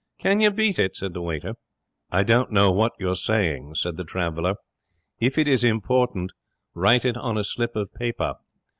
[0.17, 1.53] 'Can you beat it?' said the waiter.
[2.09, 4.55] 'I don't know what you are saying,' said the traveller.
[5.19, 6.31] 'If it is important,
[6.73, 8.33] write it on a slip of paper.